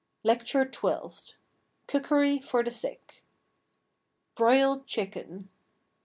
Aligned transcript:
LECTURE 0.23 0.65
TWELFTH. 0.65 1.33
Cookery 1.85 2.39
for 2.39 2.63
the 2.63 2.71
Sick. 2.71 3.23
BROILED 4.33 4.87
CHICKEN. 4.87 5.49